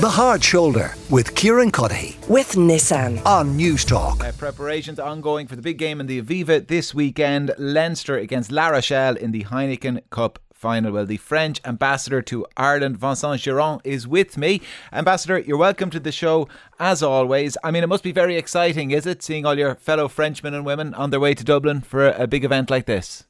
The 0.00 0.08
Hard 0.08 0.42
Shoulder 0.42 0.94
with 1.10 1.34
Kieran 1.34 1.70
Cuddihy 1.70 2.26
with 2.26 2.52
Nissan. 2.52 3.22
on 3.26 3.58
Newstalk. 3.58 4.26
Uh, 4.26 4.32
preparations 4.32 4.98
ongoing 4.98 5.46
for 5.46 5.56
the 5.56 5.60
big 5.60 5.76
game 5.76 6.00
in 6.00 6.06
the 6.06 6.22
Aviva 6.22 6.66
this 6.66 6.94
weekend. 6.94 7.52
Leinster 7.58 8.16
against 8.16 8.50
La 8.50 8.68
Rochelle 8.68 9.16
in 9.16 9.30
the 9.32 9.44
Heineken 9.44 10.00
Cup 10.08 10.38
final. 10.54 10.92
Well, 10.92 11.04
the 11.04 11.18
French 11.18 11.60
ambassador 11.66 12.22
to 12.22 12.46
Ireland, 12.56 12.96
Vincent 12.96 13.42
Guerand, 13.42 13.82
is 13.84 14.08
with 14.08 14.38
me. 14.38 14.62
Ambassador, 14.90 15.38
you're 15.38 15.58
welcome 15.58 15.90
to 15.90 16.00
the 16.00 16.12
show 16.12 16.48
as 16.78 17.02
always. 17.02 17.58
I 17.62 17.70
mean, 17.70 17.84
it 17.84 17.88
must 17.88 18.02
be 18.02 18.12
very 18.12 18.38
exciting, 18.38 18.92
is 18.92 19.04
it, 19.04 19.22
seeing 19.22 19.44
all 19.44 19.58
your 19.58 19.74
fellow 19.74 20.08
Frenchmen 20.08 20.54
and 20.54 20.64
women 20.64 20.94
on 20.94 21.10
their 21.10 21.20
way 21.20 21.34
to 21.34 21.44
Dublin 21.44 21.82
for 21.82 22.08
a, 22.08 22.22
a 22.22 22.26
big 22.26 22.42
event 22.42 22.70
like 22.70 22.86
this? 22.86 23.24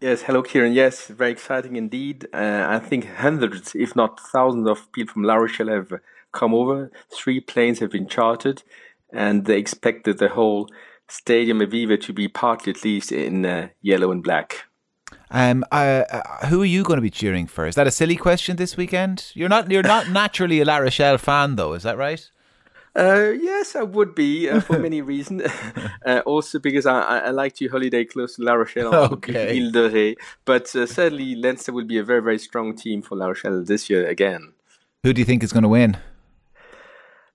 Yes, 0.00 0.22
hello, 0.22 0.42
Kieran. 0.42 0.72
Yes, 0.72 1.08
very 1.08 1.30
exciting 1.30 1.76
indeed. 1.76 2.26
Uh, 2.32 2.66
I 2.66 2.78
think 2.78 3.06
hundreds, 3.06 3.74
if 3.74 3.94
not 3.94 4.18
thousands, 4.18 4.66
of 4.66 4.90
people 4.92 5.12
from 5.12 5.24
La 5.24 5.34
Rochelle 5.34 5.68
have 5.68 5.92
come 6.32 6.54
over. 6.54 6.90
Three 7.12 7.38
planes 7.38 7.80
have 7.80 7.90
been 7.90 8.08
chartered, 8.08 8.62
and 9.12 9.44
they 9.44 9.58
expected 9.58 10.16
the 10.16 10.30
whole 10.30 10.70
stadium 11.06 11.58
Aviva 11.58 12.00
to 12.00 12.14
be 12.14 12.28
partly, 12.28 12.72
at 12.72 12.82
least, 12.82 13.12
in 13.12 13.44
uh, 13.44 13.68
yellow 13.82 14.10
and 14.10 14.22
black. 14.22 14.64
Um, 15.30 15.66
uh, 15.70 16.46
who 16.46 16.62
are 16.62 16.66
you 16.66 16.82
going 16.82 16.96
to 16.96 17.02
be 17.02 17.10
cheering 17.10 17.46
for? 17.46 17.66
Is 17.66 17.74
that 17.74 17.86
a 17.86 17.90
silly 17.90 18.16
question 18.16 18.56
this 18.56 18.78
weekend? 18.78 19.30
You're 19.34 19.50
not. 19.50 19.70
You're 19.70 19.82
not 19.82 20.08
naturally 20.22 20.60
a 20.60 20.64
La 20.64 20.78
Rochelle 20.78 21.18
fan, 21.18 21.56
though. 21.56 21.74
Is 21.74 21.82
that 21.82 21.98
right? 21.98 22.26
Uh, 22.96 23.30
yes, 23.40 23.76
I 23.76 23.82
would 23.82 24.14
be 24.14 24.48
uh, 24.48 24.60
for 24.60 24.78
many 24.88 25.00
reasons. 25.00 25.42
uh, 26.06 26.22
also 26.26 26.58
because 26.58 26.86
I, 26.86 27.20
I, 27.20 27.30
like 27.30 27.54
to 27.56 27.68
holiday 27.68 28.04
close 28.04 28.36
to 28.36 28.42
La 28.42 28.54
Rochelle, 28.54 28.94
Okay. 28.94 29.56
Ile 29.56 29.70
de 29.70 29.88
Ré. 29.88 30.16
But 30.44 30.74
uh, 30.74 30.86
certainly, 30.86 31.36
Leinster 31.36 31.72
will 31.72 31.84
be 31.84 31.98
a 31.98 32.04
very, 32.04 32.20
very 32.20 32.38
strong 32.38 32.74
team 32.74 33.02
for 33.02 33.16
La 33.16 33.26
Rochelle 33.26 33.62
this 33.62 33.88
year 33.88 34.06
again. 34.06 34.52
Who 35.04 35.12
do 35.12 35.20
you 35.20 35.24
think 35.24 35.42
is 35.42 35.52
going 35.52 35.62
to 35.62 35.68
win? 35.68 35.96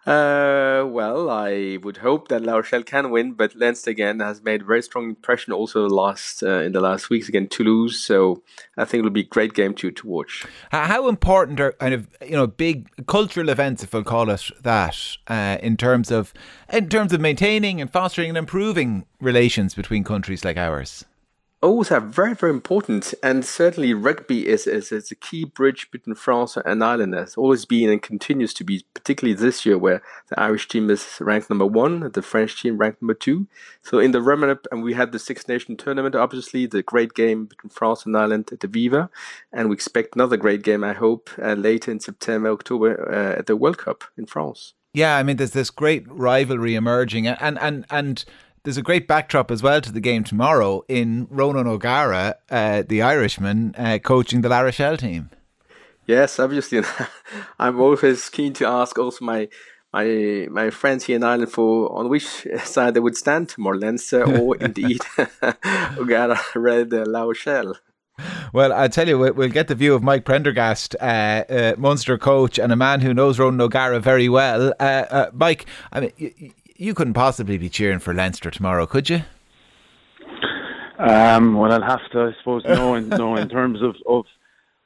Uh, 0.05 0.85
well, 0.87 1.31
I 1.31 1.79
would 1.81 1.97
hope 1.97 2.27
that 2.27 2.43
La 2.43 2.57
Rochelle 2.57 2.83
can 2.83 3.09
win, 3.09 3.33
but 3.33 3.55
Leinster 3.55 3.89
again 3.89 4.19
has 4.19 4.43
made 4.43 4.61
a 4.61 4.65
very 4.65 4.83
strong 4.83 5.09
impression 5.09 5.51
also 5.51 5.89
last 5.89 6.43
uh, 6.43 6.59
in 6.59 6.73
the 6.73 6.79
last 6.79 7.09
weeks 7.09 7.27
against 7.27 7.53
Toulouse. 7.53 7.99
So 7.99 8.43
I 8.77 8.85
think 8.85 8.99
it'll 8.99 9.09
be 9.09 9.21
a 9.21 9.23
great 9.23 9.55
game 9.55 9.73
to 9.75 9.89
to 9.89 10.07
watch. 10.07 10.45
How 10.69 11.07
important 11.07 11.59
are 11.59 11.71
kind 11.71 11.95
of 11.95 12.07
you 12.21 12.33
know 12.33 12.45
big 12.45 12.87
cultural 13.07 13.49
events, 13.49 13.83
if 13.83 13.93
we'll 13.93 14.03
call 14.03 14.29
it 14.29 14.51
that, 14.61 15.17
uh, 15.27 15.57
in 15.63 15.75
terms 15.75 16.11
of 16.11 16.33
in 16.71 16.87
terms 16.87 17.11
of 17.11 17.19
maintaining 17.19 17.81
and 17.81 17.91
fostering 17.91 18.29
and 18.29 18.37
improving 18.37 19.05
relations 19.19 19.73
between 19.73 20.03
countries 20.03 20.45
like 20.45 20.57
ours? 20.57 21.05
O's 21.63 21.89
are 21.89 22.01
very, 22.01 22.35
very 22.35 22.51
important, 22.51 23.13
and 23.23 23.43
certainly 23.43 23.93
rugby 23.93 24.47
is, 24.47 24.67
is, 24.67 24.91
is 24.91 25.09
a 25.09 25.15
key 25.15 25.45
bridge 25.45 25.89
between 25.89 26.15
France 26.15 26.57
and 26.63 26.83
Ireland. 26.83 27.15
Has 27.15 27.35
always 27.37 27.65
been 27.65 27.89
and 27.89 28.01
continues 28.01 28.53
to 28.55 28.63
be, 28.63 28.85
particularly 28.93 29.35
this 29.35 29.65
year, 29.65 29.77
where 29.77 30.03
the 30.29 30.39
Irish 30.39 30.67
team 30.67 30.89
is 30.89 31.17
ranked 31.19 31.49
number 31.49 31.65
one, 31.65 32.11
the 32.11 32.21
French 32.21 32.61
team 32.61 32.77
ranked 32.77 33.01
number 33.01 33.15
two. 33.15 33.47
So 33.81 33.99
in 33.99 34.11
the 34.11 34.21
run 34.21 34.47
up, 34.47 34.67
and 34.71 34.83
we 34.83 34.93
had 34.93 35.11
the 35.11 35.19
Six 35.19 35.47
Nation 35.47 35.75
tournament, 35.75 36.13
obviously 36.13 36.65
the 36.67 36.83
great 36.83 37.13
game 37.13 37.45
between 37.45 37.71
France 37.71 38.05
and 38.05 38.15
Ireland 38.15 38.49
at 38.51 38.59
the 38.59 38.67
Viva, 38.67 39.09
and 39.51 39.69
we 39.69 39.75
expect 39.75 40.15
another 40.15 40.37
great 40.37 40.61
game, 40.61 40.83
I 40.83 40.93
hope, 40.93 41.29
uh, 41.41 41.53
later 41.53 41.89
in 41.89 41.99
September, 41.99 42.51
October 42.51 43.11
uh, 43.11 43.39
at 43.39 43.47
the 43.47 43.55
World 43.55 43.79
Cup 43.79 44.03
in 44.17 44.25
France. 44.25 44.73
Yeah, 44.93 45.17
I 45.17 45.23
mean, 45.23 45.37
there's 45.37 45.51
this 45.51 45.71
great 45.71 46.05
rivalry 46.07 46.75
emerging, 46.75 47.27
and 47.27 47.59
and 47.59 47.85
and 47.89 48.23
there's 48.65 48.77
a 48.77 48.81
great 48.81 49.07
backdrop 49.07 49.49
as 49.51 49.63
well 49.63 49.79
to 49.79 49.91
the 49.91 50.01
game 50.01 50.23
tomorrow 50.25 50.83
in 50.89 51.27
Ronan 51.29 51.67
O'Gara, 51.67 52.35
uh, 52.51 52.83
the 52.87 53.01
Irishman, 53.01 53.73
uh, 53.77 53.99
coaching 54.03 54.41
the 54.41 54.49
La 54.49 54.59
Rochelle 54.59 54.97
team. 54.97 55.29
Yes, 56.05 56.39
obviously. 56.39 56.81
I'm 57.59 57.79
always 57.79 58.27
keen 58.29 58.53
to 58.53 58.67
ask 58.67 58.97
also 58.99 59.23
my 59.23 59.47
my 59.93 60.47
my 60.51 60.69
friends 60.71 61.05
here 61.05 61.15
in 61.15 61.23
Ireland 61.23 61.51
for 61.51 61.91
on 61.97 62.09
which 62.09 62.45
side 62.63 62.93
they 62.95 62.99
would 62.99 63.15
stand 63.17 63.49
tomorrow, 63.49 63.77
Leinster 63.77 64.23
or 64.23 64.57
indeed 64.59 64.99
O'Gara 65.97 66.39
Red 66.53 66.93
uh, 66.93 67.05
La 67.07 67.23
Rochelle. 67.23 67.75
Well, 68.53 68.71
I 68.71 68.87
tell 68.87 69.07
you, 69.07 69.17
we- 69.19 69.31
we'll 69.31 69.49
get 69.49 69.67
the 69.67 69.75
view 69.75 69.93
of 69.93 70.01
Mike 70.03 70.23
Prendergast, 70.25 70.95
uh, 71.01 71.43
uh, 71.49 71.75
Munster 71.77 72.17
coach, 72.17 72.57
and 72.57 72.71
a 72.71 72.75
man 72.75 73.01
who 73.01 73.13
knows 73.13 73.37
Ronan 73.39 73.59
O'Gara 73.61 73.99
very 73.99 74.29
well. 74.29 74.73
Uh, 74.79 74.83
uh, 74.83 75.29
Mike, 75.33 75.65
I 75.91 75.99
mean, 75.99 76.11
you, 76.17 76.51
you 76.75 76.93
couldn't 76.93 77.13
possibly 77.13 77.57
be 77.57 77.69
cheering 77.69 77.99
for 77.99 78.13
Leinster 78.13 78.51
tomorrow, 78.51 78.85
could 78.85 79.09
you? 79.09 79.21
Um, 80.97 81.57
well, 81.57 81.71
I'll 81.71 81.81
have 81.81 82.09
to, 82.11 82.19
I 82.19 82.31
suppose, 82.39 82.63
know 82.67 82.95
in, 82.95 83.09
know 83.09 83.35
in 83.35 83.49
terms 83.49 83.81
of, 83.81 83.95
of 84.07 84.25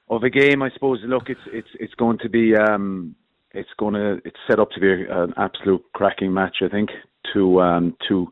of 0.09 0.23
a 0.23 0.29
game. 0.29 0.61
I 0.61 0.69
suppose. 0.71 0.99
Look, 1.03 1.29
it's 1.29 1.41
it's 1.47 1.69
it's 1.79 1.93
going 1.95 2.17
to 2.19 2.29
be 2.29 2.55
um, 2.55 3.15
it's 3.51 3.69
going 3.77 3.93
to 3.93 4.21
it's 4.25 4.37
set 4.47 4.59
up 4.59 4.71
to 4.71 4.79
be 4.79 5.05
an 5.09 5.33
absolute 5.37 5.83
cracking 5.93 6.33
match. 6.33 6.57
I 6.63 6.69
think 6.69 6.89
two 7.33 7.61
um, 7.61 7.95
two 8.07 8.31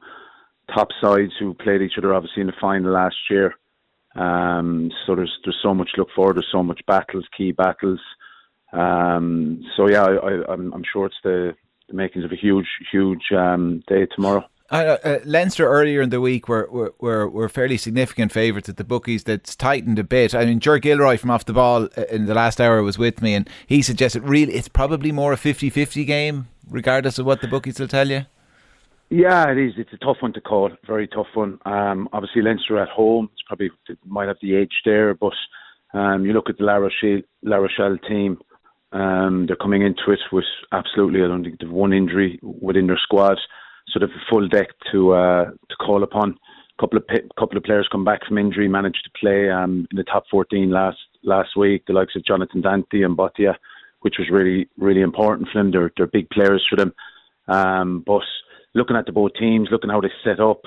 top 0.73 0.89
sides 1.01 1.31
who 1.39 1.53
played 1.53 1.81
each 1.81 1.97
other 1.97 2.13
obviously 2.13 2.41
in 2.41 2.47
the 2.47 2.53
final 2.59 2.91
last 2.91 3.15
year. 3.29 3.55
Um, 4.15 4.91
so 5.05 5.15
there's 5.15 5.37
there's 5.43 5.59
so 5.61 5.73
much 5.73 5.91
to 5.93 6.01
look 6.01 6.09
forward. 6.15 6.37
There's 6.37 6.49
so 6.51 6.63
much 6.63 6.81
battles, 6.87 7.25
key 7.37 7.51
battles. 7.51 7.99
Um, 8.73 9.63
so 9.75 9.87
yeah, 9.87 10.03
I, 10.03 10.15
I, 10.15 10.53
I'm 10.53 10.73
I'm 10.73 10.83
sure 10.91 11.05
it's 11.05 11.15
the, 11.23 11.55
the 11.87 11.95
makings 11.95 12.25
of 12.25 12.31
a 12.31 12.35
huge 12.35 12.67
huge 12.91 13.31
um, 13.31 13.83
day 13.87 14.05
tomorrow. 14.05 14.43
Uh, 14.69 14.97
uh, 15.03 15.19
Leinster 15.23 15.65
earlier 15.65 16.01
in 16.01 16.09
the 16.09 16.19
week 16.19 16.49
were, 16.49 16.67
were, 16.69 16.93
were, 16.99 17.29
were 17.29 17.47
fairly 17.47 17.77
significant 17.77 18.33
favourites 18.33 18.67
at 18.67 18.75
the 18.75 18.83
bookies. 18.83 19.23
That's 19.23 19.55
tightened 19.55 19.97
a 19.97 20.03
bit. 20.03 20.35
I 20.35 20.43
mean, 20.43 20.59
Ger 20.59 20.77
Gilroy 20.77 21.17
from 21.17 21.31
off 21.31 21.45
the 21.45 21.53
ball 21.53 21.87
uh, 21.97 22.03
in 22.11 22.25
the 22.25 22.33
last 22.33 22.59
hour 22.59 22.83
was 22.83 22.97
with 22.97 23.21
me, 23.21 23.33
and 23.33 23.49
he 23.65 23.81
suggested 23.81 24.23
really 24.23 24.55
it's 24.55 24.67
probably 24.67 25.13
more 25.13 25.31
a 25.31 25.37
50-50 25.37 26.05
game, 26.05 26.47
regardless 26.69 27.17
of 27.17 27.25
what 27.25 27.39
the 27.39 27.47
bookies 27.47 27.79
will 27.79 27.87
tell 27.87 28.09
you. 28.09 28.25
Yeah, 29.09 29.49
it 29.49 29.57
is. 29.57 29.73
It's 29.77 29.93
a 29.93 29.97
tough 29.97 30.17
one 30.19 30.33
to 30.33 30.41
call. 30.41 30.69
Very 30.85 31.07
tough 31.07 31.27
one. 31.33 31.59
Um, 31.65 32.09
obviously, 32.11 32.41
Leinster 32.41 32.77
at 32.77 32.89
home. 32.89 33.29
It's 33.31 33.43
probably 33.47 33.69
it 33.87 33.97
might 34.05 34.27
have 34.27 34.37
the 34.41 34.57
edge 34.57 34.81
there, 34.83 35.13
but 35.13 35.33
um, 35.93 36.25
you 36.25 36.33
look 36.33 36.49
at 36.49 36.57
the 36.57 36.65
La 36.65 36.75
Rochelle, 36.75 37.21
La 37.41 37.55
Rochelle 37.55 37.97
team. 37.99 38.37
Um, 38.91 39.45
they're 39.47 39.55
coming 39.57 39.81
into 39.81 40.11
it 40.11 40.19
with 40.31 40.45
absolutely. 40.71 41.23
I 41.23 41.27
don't 41.27 41.43
think 41.43 41.59
they've 41.59 41.69
one 41.69 41.93
injury 41.93 42.39
within 42.41 42.87
their 42.87 42.99
squad, 43.01 43.37
so 43.89 43.99
they've 43.99 44.09
a 44.09 44.29
full 44.29 44.47
deck 44.47 44.69
to 44.91 45.13
uh, 45.13 45.45
to 45.45 45.75
call 45.79 46.03
upon. 46.03 46.37
A 46.77 46.81
couple 46.81 46.97
of 46.97 47.05
couple 47.37 47.57
of 47.57 47.63
players 47.63 47.89
come 47.91 48.05
back 48.05 48.25
from 48.25 48.37
injury, 48.37 48.67
managed 48.67 49.03
to 49.03 49.19
play 49.19 49.49
um, 49.49 49.87
in 49.91 49.97
the 49.97 50.03
top 50.03 50.23
14 50.31 50.69
last 50.71 50.97
last 51.23 51.57
week. 51.57 51.83
The 51.85 51.93
likes 51.93 52.15
of 52.15 52.25
Jonathan 52.25 52.61
Danty 52.61 53.03
and 53.03 53.17
Botia, 53.17 53.55
which 54.01 54.15
was 54.19 54.29
really 54.31 54.69
really 54.77 55.01
important 55.01 55.49
for 55.51 55.59
them. 55.59 55.71
They're 55.71 55.91
they're 55.97 56.07
big 56.07 56.29
players 56.29 56.65
for 56.69 56.77
them. 56.77 56.93
Um, 57.47 58.03
but 58.05 58.23
looking 58.73 58.95
at 58.95 59.05
the 59.05 59.11
both 59.11 59.33
teams, 59.37 59.69
looking 59.71 59.89
how 59.89 60.01
they 60.01 60.11
set 60.23 60.39
up, 60.39 60.61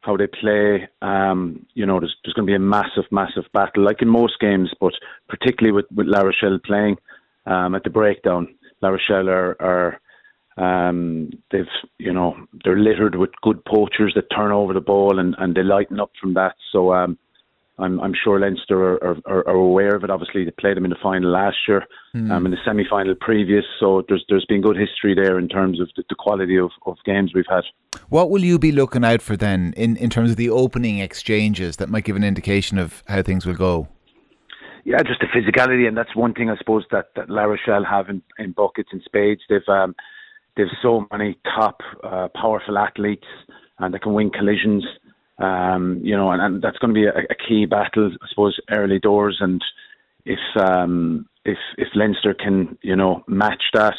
how 0.00 0.16
they 0.16 0.26
play, 0.26 0.88
um, 1.00 1.64
you 1.74 1.86
know, 1.86 2.00
there's, 2.00 2.14
there's 2.24 2.34
going 2.34 2.46
to 2.46 2.50
be 2.50 2.56
a 2.56 2.58
massive, 2.58 3.04
massive 3.10 3.44
battle, 3.52 3.84
like 3.84 4.02
in 4.02 4.08
most 4.08 4.40
games, 4.40 4.70
but 4.80 4.92
particularly 5.28 5.72
with, 5.72 5.86
with 5.94 6.06
La 6.06 6.20
Rochelle 6.20 6.58
playing 6.64 6.96
um, 7.46 7.74
at 7.74 7.84
the 7.84 7.90
breakdown. 7.90 8.54
La 8.80 8.90
Rochelle 8.90 9.28
are, 9.28 9.56
are 9.60 10.00
um, 10.56 11.30
they've, 11.50 11.64
you 11.98 12.12
know, 12.12 12.36
they're 12.64 12.78
littered 12.78 13.16
with 13.16 13.30
good 13.42 13.64
poachers 13.64 14.12
that 14.14 14.34
turn 14.34 14.52
over 14.52 14.72
the 14.72 14.80
ball 14.80 15.18
and, 15.18 15.34
and 15.38 15.54
they 15.54 15.62
lighten 15.62 16.00
up 16.00 16.10
from 16.20 16.34
that. 16.34 16.54
So 16.72 16.92
um, 16.92 17.16
I'm, 17.78 18.00
I'm 18.00 18.12
sure 18.22 18.38
Leinster 18.38 18.96
are, 18.96 19.18
are, 19.26 19.48
are 19.48 19.54
aware 19.54 19.96
of 19.96 20.04
it. 20.04 20.10
Obviously, 20.10 20.44
they 20.44 20.50
played 20.50 20.76
them 20.76 20.84
in 20.84 20.90
the 20.90 20.96
final 21.02 21.30
last 21.30 21.56
year, 21.66 21.86
um, 22.30 22.44
in 22.44 22.52
the 22.52 22.58
semi-final 22.64 23.14
previous. 23.20 23.64
So 23.80 24.04
there's 24.08 24.24
there's 24.28 24.44
been 24.44 24.60
good 24.60 24.76
history 24.76 25.14
there 25.14 25.38
in 25.38 25.48
terms 25.48 25.80
of 25.80 25.88
the, 25.96 26.04
the 26.08 26.14
quality 26.14 26.58
of, 26.58 26.70
of 26.86 26.96
games 27.04 27.32
we've 27.34 27.44
had. 27.48 27.64
What 28.08 28.30
will 28.30 28.44
you 28.44 28.58
be 28.58 28.72
looking 28.72 29.04
out 29.04 29.22
for 29.22 29.36
then 29.36 29.72
in, 29.76 29.96
in 29.96 30.10
terms 30.10 30.30
of 30.30 30.36
the 30.36 30.50
opening 30.50 30.98
exchanges 30.98 31.76
that 31.78 31.88
might 31.88 32.04
give 32.04 32.16
an 32.16 32.24
indication 32.24 32.78
of 32.78 33.02
how 33.08 33.22
things 33.22 33.46
will 33.46 33.54
go? 33.54 33.88
Yeah, 34.84 34.98
just 35.02 35.20
the 35.20 35.26
physicality, 35.26 35.86
and 35.86 35.96
that's 35.96 36.16
one 36.16 36.34
thing 36.34 36.50
I 36.50 36.56
suppose 36.56 36.84
that, 36.90 37.10
that 37.14 37.30
La 37.30 37.44
Rochelle 37.44 37.84
have 37.84 38.08
in, 38.08 38.20
in 38.38 38.52
buckets 38.52 38.88
and 38.92 39.00
spades. 39.04 39.42
They've 39.48 39.68
um, 39.68 39.94
they've 40.56 40.66
so 40.82 41.06
many 41.12 41.38
top, 41.44 41.80
uh, 42.02 42.28
powerful 42.34 42.76
athletes, 42.76 43.26
and 43.78 43.94
they 43.94 43.98
can 43.98 44.12
win 44.12 44.30
collisions. 44.30 44.84
Um, 45.38 46.00
you 46.02 46.16
know, 46.16 46.30
and, 46.32 46.42
and 46.42 46.62
that's 46.62 46.78
going 46.78 46.94
to 46.94 47.00
be 47.00 47.06
a, 47.06 47.10
a 47.10 47.34
key 47.48 47.64
battle, 47.66 48.10
I 48.20 48.26
suppose, 48.28 48.58
early 48.70 48.98
doors. 48.98 49.38
And 49.40 49.62
if 50.24 50.40
um, 50.56 51.28
if 51.44 51.58
if 51.78 51.88
Leinster 51.94 52.34
can, 52.34 52.76
you 52.82 52.96
know, 52.96 53.22
match 53.28 53.62
that, 53.74 53.94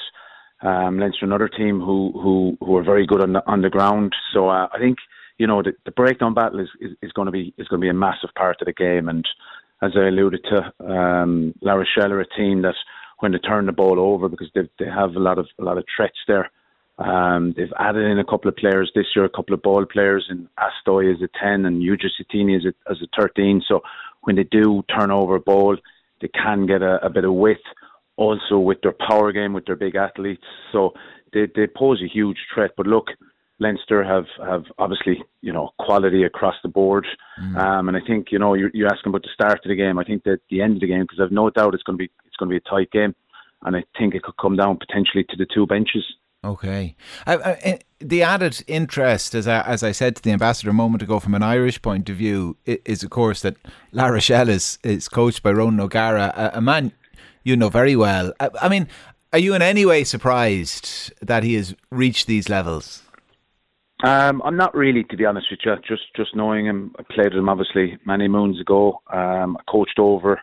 um, 0.61 0.99
Leinster 0.99 1.25
another 1.25 1.47
team 1.47 1.79
who 1.79 2.11
who 2.13 2.57
who 2.59 2.75
are 2.75 2.83
very 2.83 3.05
good 3.05 3.21
on 3.21 3.33
the 3.33 3.43
on 3.47 3.61
the 3.61 3.69
ground. 3.69 4.13
So 4.33 4.49
uh, 4.49 4.67
I 4.73 4.79
think 4.79 4.97
you 5.37 5.47
know 5.47 5.61
the, 5.63 5.73
the 5.85 5.91
breakdown 5.91 6.33
battle 6.33 6.59
is, 6.59 6.69
is, 6.81 6.91
is 7.01 7.11
going 7.13 7.27
to 7.27 7.31
be 7.31 7.53
is 7.57 7.69
going 7.69 7.79
to 7.79 7.85
be 7.85 7.89
a 7.89 7.93
massive 7.93 8.31
part 8.35 8.61
of 8.61 8.65
the 8.65 8.73
game. 8.73 9.07
And 9.07 9.25
as 9.83 9.91
I 9.97 10.07
alluded 10.07 10.45
to, 10.45 10.85
um, 10.93 11.53
La 11.61 11.73
Rochelle 11.73 12.13
are 12.13 12.21
a 12.21 12.35
team 12.37 12.61
that 12.61 12.75
when 13.19 13.31
they 13.33 13.37
turn 13.39 13.65
the 13.65 13.71
ball 13.71 13.99
over 13.99 14.29
because 14.29 14.49
they 14.55 14.61
they 14.79 14.89
have 14.89 15.15
a 15.15 15.19
lot 15.19 15.37
of 15.37 15.47
a 15.59 15.63
lot 15.63 15.77
of 15.77 15.85
threats 15.95 16.17
there. 16.27 16.49
Um, 16.99 17.53
they've 17.57 17.73
added 17.79 18.05
in 18.05 18.19
a 18.19 18.25
couple 18.25 18.49
of 18.49 18.55
players 18.55 18.91
this 18.93 19.07
year, 19.15 19.25
a 19.25 19.29
couple 19.29 19.55
of 19.55 19.61
ball 19.61 19.85
players, 19.85 20.25
and 20.29 20.47
Hastoy 20.59 21.13
is 21.13 21.21
a 21.23 21.29
10 21.43 21.65
and 21.65 21.81
Yuja 21.81 22.07
Seuteni 22.15 22.55
is 22.55 22.65
a, 22.65 22.91
as 22.91 23.01
a 23.01 23.07
13. 23.19 23.63
So 23.67 23.81
when 24.21 24.35
they 24.35 24.43
do 24.43 24.83
turn 24.95 25.09
over 25.09 25.35
a 25.35 25.39
ball, 25.39 25.75
they 26.21 26.27
can 26.27 26.67
get 26.67 26.83
a, 26.83 27.03
a 27.03 27.09
bit 27.09 27.25
of 27.25 27.33
width. 27.33 27.65
also 28.15 28.59
with 28.59 28.79
their 28.81 28.95
power 29.09 29.31
game, 29.31 29.53
with 29.53 29.65
their 29.65 29.75
big 29.75 29.95
athletes. 29.95 30.43
So 30.71 30.93
they 31.33 31.47
they 31.55 31.67
pose 31.67 32.01
a 32.01 32.07
huge 32.07 32.37
threat. 32.53 32.71
But 32.77 32.87
look, 32.87 33.07
Leinster 33.63 34.03
have 34.03 34.25
have 34.45 34.65
obviously 34.77 35.23
you 35.41 35.51
know 35.51 35.71
quality 35.79 36.23
across 36.23 36.55
the 36.61 36.69
board, 36.69 37.07
mm. 37.41 37.57
um, 37.57 37.87
and 37.87 37.97
I 37.97 38.01
think 38.05 38.27
you 38.31 38.39
know 38.39 38.53
you're, 38.53 38.71
you're 38.73 38.93
asking 38.93 39.09
about 39.09 39.23
the 39.23 39.29
start 39.33 39.59
of 39.63 39.69
the 39.69 39.75
game. 39.75 39.97
I 39.97 40.03
think 40.03 40.23
that 40.25 40.39
the 40.49 40.61
end 40.61 40.75
of 40.75 40.81
the 40.81 40.87
game 40.87 41.01
because 41.01 41.19
I've 41.21 41.31
no 41.31 41.49
doubt 41.49 41.73
it's 41.73 41.83
going 41.83 41.97
to 41.97 42.03
be 42.03 42.11
it's 42.25 42.35
going 42.37 42.49
to 42.49 42.53
be 42.53 42.57
a 42.57 42.69
tight 42.69 42.91
game, 42.91 43.15
and 43.63 43.75
I 43.75 43.83
think 43.97 44.13
it 44.13 44.23
could 44.23 44.37
come 44.37 44.55
down 44.55 44.77
potentially 44.77 45.23
to 45.29 45.35
the 45.37 45.47
two 45.51 45.65
benches. 45.65 46.05
Okay. 46.45 46.95
Uh, 47.25 47.37
uh, 47.65 47.77
the 47.99 48.21
added 48.21 48.63
interest, 48.67 49.33
as 49.33 49.47
I, 49.47 49.61
as 49.61 49.81
I 49.81 49.93
said 49.93 50.17
to 50.17 50.21
the 50.21 50.31
ambassador 50.31 50.71
a 50.71 50.73
moment 50.73 51.01
ago, 51.01 51.19
from 51.21 51.35
an 51.35 51.43
Irish 51.43 51.81
point 51.81 52.09
of 52.09 52.17
view, 52.17 52.57
is 52.65 53.01
of 53.01 53.09
course 53.11 53.41
that 53.43 53.55
La 53.93 54.07
Rochelle 54.07 54.49
is, 54.49 54.77
is 54.83 55.07
coached 55.07 55.41
by 55.41 55.51
Ronan 55.51 55.79
O'Gara, 55.79 56.33
a, 56.35 56.57
a 56.57 56.61
man 56.61 56.91
you 57.43 57.55
know 57.55 57.69
very 57.69 57.95
well. 57.95 58.33
I, 58.41 58.49
I, 58.61 58.69
mean, 58.69 58.89
are 59.31 59.39
you 59.39 59.53
in 59.53 59.61
any 59.61 59.85
way 59.85 60.03
surprised 60.03 61.13
that 61.21 61.43
he 61.43 61.53
has 61.55 61.75
reached 61.89 62.27
these 62.27 62.49
levels? 62.49 63.03
Um, 64.03 64.41
I'm 64.43 64.57
not 64.57 64.75
really, 64.75 65.05
to 65.05 65.17
be 65.17 65.25
honest 65.25 65.47
with 65.49 65.61
you. 65.65 65.75
Just 65.87 66.13
just 66.13 66.35
knowing 66.35 66.65
him, 66.65 66.93
I 66.99 67.03
played 67.03 67.33
with 67.33 67.39
him 67.39 67.47
obviously 67.47 67.97
many 68.05 68.27
moons 68.27 68.59
ago. 68.59 69.01
Um, 69.11 69.57
I 69.57 69.71
coached 69.71 69.97
over 69.97 70.41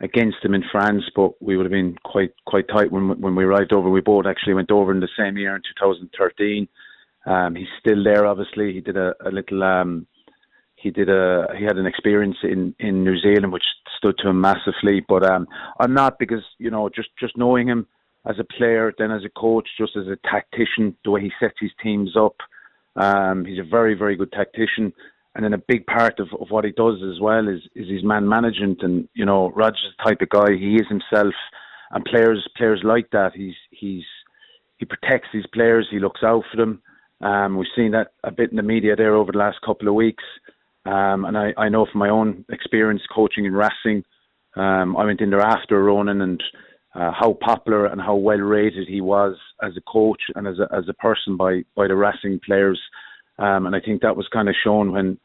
against 0.00 0.38
him 0.44 0.54
in 0.54 0.62
France, 0.70 1.02
but 1.16 1.32
we 1.42 1.56
would 1.56 1.66
have 1.66 1.72
been 1.72 1.96
quite 2.04 2.32
quite 2.46 2.68
tight 2.68 2.92
when 2.92 3.20
when 3.20 3.34
we 3.34 3.44
arrived 3.44 3.72
over. 3.72 3.90
We 3.90 4.00
both 4.00 4.26
actually 4.26 4.54
went 4.54 4.70
over 4.70 4.92
in 4.92 5.00
the 5.00 5.08
same 5.18 5.36
year 5.36 5.56
in 5.56 5.62
2013. 5.80 6.68
Um, 7.26 7.56
he's 7.56 7.66
still 7.80 8.02
there, 8.04 8.26
obviously. 8.26 8.72
He 8.72 8.80
did 8.80 8.96
a, 8.96 9.12
a 9.26 9.30
little. 9.30 9.64
Um, 9.64 10.06
he 10.76 10.92
did 10.92 11.08
a. 11.08 11.48
He 11.58 11.64
had 11.64 11.78
an 11.78 11.86
experience 11.86 12.36
in 12.44 12.76
in 12.78 13.02
New 13.02 13.18
Zealand, 13.18 13.52
which 13.52 13.64
stood 13.98 14.18
to 14.18 14.28
him 14.28 14.40
massively. 14.40 15.04
But 15.08 15.28
um, 15.28 15.48
I'm 15.80 15.94
not 15.94 16.20
because 16.20 16.44
you 16.58 16.70
know 16.70 16.88
just 16.88 17.08
just 17.18 17.36
knowing 17.36 17.66
him 17.66 17.88
as 18.24 18.36
a 18.38 18.44
player, 18.44 18.92
then 18.98 19.10
as 19.10 19.24
a 19.24 19.40
coach, 19.40 19.68
just 19.76 19.96
as 19.96 20.06
a 20.06 20.16
tactician, 20.30 20.96
the 21.04 21.10
way 21.10 21.22
he 21.22 21.32
sets 21.40 21.56
his 21.60 21.72
teams 21.82 22.16
up. 22.16 22.36
Um, 22.96 23.44
he's 23.44 23.58
a 23.58 23.68
very 23.68 23.94
very 23.94 24.16
good 24.16 24.32
tactician. 24.32 24.92
And 25.36 25.44
then 25.44 25.54
a 25.54 25.58
big 25.58 25.86
part 25.86 26.18
of, 26.18 26.26
of 26.40 26.50
what 26.50 26.64
he 26.64 26.72
does 26.72 27.00
as 27.02 27.20
well 27.20 27.48
is 27.48 27.60
is 27.74 27.88
his 27.88 28.04
man 28.04 28.28
management. 28.28 28.82
And 28.82 29.08
you 29.14 29.24
know 29.24 29.50
Rog's 29.50 29.82
the 29.82 30.04
type 30.04 30.20
of 30.20 30.28
guy 30.28 30.52
he 30.52 30.76
is 30.76 30.88
himself. 30.88 31.34
And 31.92 32.04
players 32.04 32.46
players 32.56 32.82
like 32.84 33.10
that. 33.10 33.32
He's 33.34 33.54
he's 33.70 34.04
he 34.78 34.86
protects 34.86 35.28
his 35.32 35.46
players. 35.52 35.88
He 35.90 35.98
looks 35.98 36.22
out 36.22 36.44
for 36.50 36.56
them. 36.56 36.82
Um, 37.20 37.58
we've 37.58 37.68
seen 37.76 37.90
that 37.92 38.12
a 38.24 38.30
bit 38.30 38.50
in 38.50 38.56
the 38.56 38.62
media 38.62 38.96
there 38.96 39.14
over 39.14 39.32
the 39.32 39.38
last 39.38 39.58
couple 39.64 39.88
of 39.88 39.94
weeks. 39.94 40.24
Um, 40.86 41.26
and 41.26 41.36
I, 41.36 41.52
I 41.58 41.68
know 41.68 41.86
from 41.90 41.98
my 41.98 42.08
own 42.08 42.46
experience 42.48 43.02
coaching 43.14 43.44
in 43.44 43.52
Racing 43.52 44.04
um, 44.56 44.96
I 44.96 45.04
went 45.04 45.20
in 45.20 45.30
there 45.30 45.40
after 45.40 45.82
Ronan 45.82 46.20
and 46.20 46.42
uh, 46.94 47.12
how 47.12 47.36
popular 47.40 47.86
and 47.86 48.00
how 48.00 48.14
well 48.14 48.38
rated 48.38 48.88
he 48.88 49.00
was 49.00 49.36
as 49.62 49.72
a 49.76 49.80
coach 49.82 50.22
and 50.34 50.46
as 50.46 50.58
a, 50.58 50.68
as 50.74 50.88
a 50.88 50.94
person 50.94 51.36
by 51.36 51.62
by 51.76 51.86
the 51.86 51.96
Racing 51.96 52.40
players 52.44 52.80
um, 53.40 53.66
and 53.66 53.74
I 53.74 53.80
think 53.80 54.02
that 54.02 54.16
was 54.16 54.28
kind 54.32 54.48
of 54.48 54.54
shown 54.62 54.92
when 54.92 55.18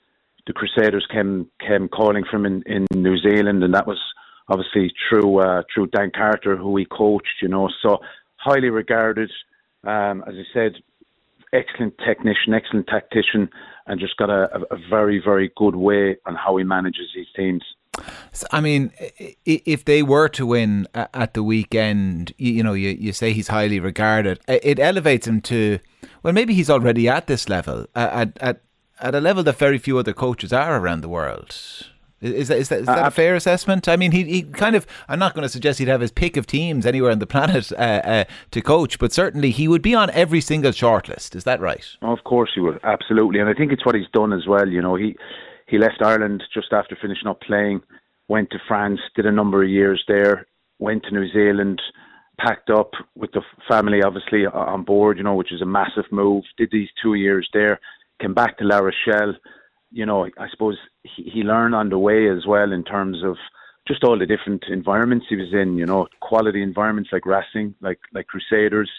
the 0.48 0.54
Crusaders 0.54 1.06
came 1.12 1.48
came 1.60 1.90
calling 1.90 2.24
from 2.30 2.46
in, 2.46 2.64
in 2.66 2.86
New 2.94 3.18
Zealand, 3.18 3.64
and 3.64 3.74
that 3.74 3.86
was 3.86 4.00
obviously 4.48 4.94
through 5.10 5.40
uh, 5.40 5.64
through 5.74 5.88
Dan 5.88 6.12
Carter, 6.16 6.56
who 6.56 6.78
he 6.78 6.86
coached. 6.86 7.42
You 7.42 7.50
know, 7.50 7.70
so 7.82 7.98
highly 8.38 8.70
regarded. 8.70 9.32
Um, 9.84 10.24
as 10.28 10.34
I 10.36 10.44
said, 10.54 10.74
excellent 11.52 11.96
technician, 12.08 12.54
excellent 12.54 12.88
tactician, 12.88 13.50
and 13.86 14.00
just 14.00 14.18
got 14.18 14.30
a, 14.30 14.62
a 14.72 14.78
very 14.90 15.22
very 15.24 15.52
good 15.58 15.76
way 15.76 16.16
on 16.26 16.36
how 16.36 16.56
he 16.56 16.64
manages 16.64 17.10
his 17.14 17.28
teams. 17.36 17.64
I 18.52 18.62
mean, 18.62 18.92
if 19.46 19.86
they 19.86 20.04
were 20.04 20.28
to 20.30 20.46
win 20.46 20.88
at 20.94 21.34
the 21.34 21.44
weekend, 21.44 22.34
you, 22.38 22.64
know, 22.64 22.74
you, 22.74 22.90
you 22.90 23.14
say 23.14 23.34
he's 23.34 23.48
highly 23.48 23.80
regarded. 23.80 24.40
It 24.48 24.80
elevates 24.80 25.28
him 25.28 25.42
to, 25.42 25.80
well, 26.24 26.34
maybe 26.34 26.54
he's 26.54 26.70
already 26.70 27.08
at 27.08 27.28
this 27.28 27.48
level, 27.48 27.88
at, 27.96 28.38
at, 28.42 28.62
at 29.00 29.16
a 29.16 29.22
level 29.22 29.44
that 29.44 29.58
very 29.58 29.78
few 29.78 29.98
other 29.98 30.14
coaches 30.14 30.52
are 30.52 30.78
around 30.78 31.02
the 31.02 31.10
world. 31.10 31.56
Is 32.22 32.48
that, 32.48 32.58
is 32.58 32.70
that, 32.70 32.80
is 32.80 32.86
that 32.88 33.04
uh, 33.04 33.08
a 33.08 33.12
fair 33.12 33.36
assessment? 33.36 33.88
I 33.88 33.98
mean, 33.98 34.12
he, 34.12 34.24
he 34.24 34.44
kind 34.44 34.76
of, 34.76 34.88
I'm 35.08 35.20
not 35.20 35.36
going 35.36 35.44
to 35.44 35.50
suggest 35.50 35.80
he'd 35.80 35.90
have 35.90 36.02
his 36.02 36.12
pick 36.12 36.38
of 36.38 36.48
teams 36.48 36.86
anywhere 36.86 37.12
on 37.12 37.20
the 37.20 37.28
planet 37.28 37.72
uh, 37.74 37.76
uh, 37.76 38.24
to 38.52 38.62
coach, 38.62 38.98
but 38.98 39.12
certainly 39.14 39.52
he 39.52 39.68
would 39.68 39.82
be 39.82 39.94
on 39.94 40.10
every 40.12 40.42
single 40.42 40.72
shortlist. 40.72 41.36
Is 41.36 41.44
that 41.44 41.60
right? 41.60 41.86
Of 42.02 42.24
course 42.24 42.52
he 42.56 42.62
would, 42.62 42.80
absolutely. 42.84 43.40
And 43.40 43.50
I 43.50 43.54
think 43.54 43.72
it's 43.72 43.86
what 43.86 43.96
he's 43.96 44.08
done 44.14 44.34
as 44.34 44.48
well. 44.48 44.68
You 44.68 44.82
know, 44.82 44.96
he 44.96 45.16
he 45.68 45.78
left 45.78 46.02
Ireland 46.02 46.44
just 46.54 46.72
after 46.72 46.96
finishing 47.00 47.28
up 47.28 47.42
playing, 47.42 47.82
went 48.28 48.50
to 48.52 48.60
France, 48.68 49.00
did 49.16 49.26
a 49.26 49.32
number 49.32 49.64
of 49.64 49.70
years 49.70 50.04
there, 50.08 50.48
went 50.80 51.04
to 51.04 51.12
New 51.14 51.32
Zealand, 51.32 51.82
packed 52.40 52.70
up 52.70 52.92
with 53.16 53.32
the 53.32 53.42
family 53.70 54.02
obviously 54.04 54.46
on 54.46 54.84
board, 54.84 55.18
you 55.18 55.24
know, 55.24 55.36
which 55.36 55.54
is 55.54 55.62
a 55.62 55.66
massive 55.66 56.06
move. 56.12 56.44
Did 56.58 56.70
these 56.72 56.90
two 57.02 57.14
years 57.14 57.48
there, 57.54 57.80
came 58.22 58.34
back 58.34 58.58
to 58.58 58.66
La 58.66 58.80
Rochelle. 58.80 59.36
You 59.92 60.06
know, 60.06 60.26
I 60.26 60.50
suppose 60.52 60.78
he, 61.04 61.44
learned 61.44 61.76
on 61.76 61.90
the 61.90 61.98
way 61.98 62.30
as 62.30 62.46
well 62.46 62.72
in 62.74 62.84
terms 62.84 63.24
of 63.24 63.38
just 63.88 64.04
all 64.04 64.18
the 64.18 64.26
different 64.26 64.66
environments 64.68 65.28
he 65.30 65.36
was 65.36 65.54
in. 65.54 65.78
You 65.78 65.86
know, 65.86 66.08
quality 66.22 66.62
environments 66.62 67.12
like 67.14 67.26
Racing, 67.26 67.76
like 67.82 68.00
like 68.14 68.28
Crusaders, 68.28 68.90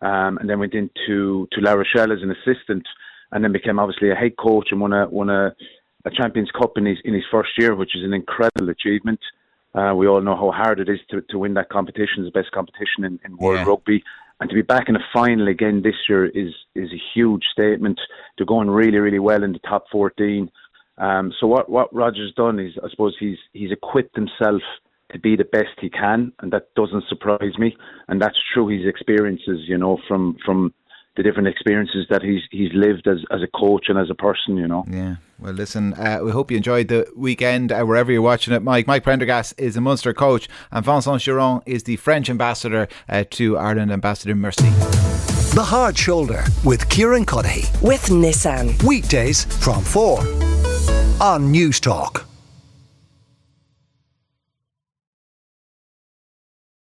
um, 0.00 0.38
and 0.38 0.48
then 0.48 0.58
went 0.58 0.74
into 0.74 1.46
to 1.52 1.60
La 1.60 1.72
Rochelle 1.72 2.12
as 2.12 2.22
an 2.22 2.32
assistant, 2.32 2.86
and 3.30 3.44
then 3.44 3.52
became 3.52 3.78
obviously 3.78 4.10
a 4.10 4.14
head 4.14 4.36
coach 4.36 4.68
and 4.72 4.80
won 4.80 4.92
a 4.92 5.08
won 5.08 5.30
a 5.30 5.54
a 6.04 6.10
Champions 6.10 6.50
Cup 6.50 6.72
in 6.76 6.86
his 6.86 6.98
in 7.04 7.14
his 7.14 7.24
first 7.30 7.50
year, 7.58 7.74
which 7.74 7.96
is 7.96 8.04
an 8.04 8.14
incredible 8.14 8.70
achievement. 8.70 9.20
Uh, 9.74 9.94
we 9.94 10.08
all 10.08 10.20
know 10.20 10.34
how 10.34 10.50
hard 10.50 10.80
it 10.80 10.88
is 10.88 10.98
to, 11.10 11.20
to 11.30 11.38
win 11.38 11.54
that 11.54 11.68
competition, 11.68 12.24
the 12.24 12.30
best 12.30 12.50
competition 12.50 13.04
in, 13.04 13.20
in 13.24 13.36
world 13.36 13.60
yeah. 13.60 13.64
rugby, 13.64 14.02
and 14.40 14.50
to 14.50 14.54
be 14.54 14.62
back 14.62 14.88
in 14.88 14.96
a 14.96 15.04
final 15.12 15.48
again 15.48 15.82
this 15.82 15.94
year 16.08 16.26
is 16.26 16.52
is 16.74 16.90
a 16.92 17.02
huge 17.14 17.44
statement. 17.52 18.00
They're 18.36 18.46
going 18.46 18.70
really 18.70 18.98
really 18.98 19.18
well 19.18 19.42
in 19.42 19.52
the 19.52 19.60
top 19.60 19.84
fourteen. 19.92 20.50
Um, 20.98 21.32
so 21.38 21.46
what 21.46 21.68
what 21.68 21.94
Rog's 21.94 22.34
done 22.34 22.58
is, 22.58 22.72
I 22.84 22.90
suppose 22.90 23.16
he's 23.18 23.38
he's 23.52 23.72
equipped 23.72 24.16
himself 24.16 24.62
to 25.12 25.18
be 25.18 25.36
the 25.36 25.44
best 25.44 25.74
he 25.80 25.90
can, 25.90 26.32
and 26.40 26.52
that 26.52 26.74
doesn't 26.74 27.04
surprise 27.08 27.58
me. 27.58 27.76
And 28.08 28.20
that's 28.20 28.36
through 28.52 28.68
his 28.68 28.86
experiences, 28.86 29.60
you 29.66 29.78
know, 29.78 29.98
from 30.08 30.36
from 30.44 30.72
the 31.16 31.22
different 31.22 31.48
experiences 31.48 32.06
that 32.10 32.22
he's 32.22 32.42
he's 32.50 32.70
lived 32.72 33.06
as 33.06 33.18
as 33.30 33.42
a 33.42 33.48
coach 33.58 33.86
and 33.88 33.98
as 33.98 34.10
a 34.10 34.14
person, 34.14 34.56
you 34.56 34.66
know. 34.66 34.84
Yeah. 34.88 35.16
Well, 35.38 35.52
listen, 35.52 35.94
uh, 35.94 36.20
we 36.22 36.30
hope 36.32 36.50
you 36.50 36.56
enjoyed 36.58 36.88
the 36.88 37.10
weekend 37.16 37.72
uh, 37.72 37.82
wherever 37.84 38.12
you're 38.12 38.22
watching 38.22 38.54
it. 38.54 38.62
Mike 38.62 38.86
Mike 38.86 39.02
Prendergast 39.02 39.54
is 39.58 39.76
a 39.76 39.80
Munster 39.80 40.12
coach, 40.12 40.48
and 40.70 40.84
Vincent 40.84 41.22
Guerand 41.22 41.62
is 41.66 41.84
the 41.84 41.96
French 41.96 42.28
ambassador 42.30 42.88
uh, 43.08 43.24
to 43.30 43.56
Ireland, 43.56 43.90
Ambassador 43.90 44.34
Merci. 44.34 44.70
The 45.54 45.64
Hard 45.64 45.98
Shoulder 45.98 46.44
with 46.64 46.88
Kieran 46.88 47.26
Cuddihy 47.26 47.82
with 47.82 48.06
Nissan 48.06 48.80
weekdays 48.84 49.44
from 49.44 49.82
four 49.82 50.20
on 51.20 51.52
Newstalk. 51.52 52.24